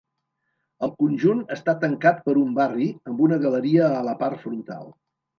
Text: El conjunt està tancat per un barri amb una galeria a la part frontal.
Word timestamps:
El 0.85 0.91
conjunt 1.01 1.41
està 1.55 1.75
tancat 1.83 2.23
per 2.29 2.33
un 2.43 2.55
barri 2.59 2.87
amb 3.11 3.21
una 3.27 3.37
galeria 3.43 3.91
a 3.99 4.01
la 4.09 4.15
part 4.23 4.41
frontal. 4.47 4.89